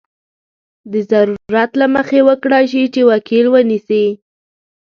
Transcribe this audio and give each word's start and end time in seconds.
د 0.91 0.93
ضرورت 1.11 1.71
له 1.81 1.87
مخې 1.95 2.19
وکړای 2.29 2.65
شي 2.71 2.83
چې 2.93 3.01
وکیل 3.11 3.45
ونیسي. 3.49 4.05